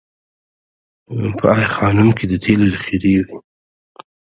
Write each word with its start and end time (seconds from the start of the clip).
په 1.37 1.45
ای 1.57 1.63
خانم 1.75 2.09
کې 2.17 2.25
د 2.27 2.33
تیلو 2.43 2.65
ذخیرې 2.73 3.13
وې 3.25 3.37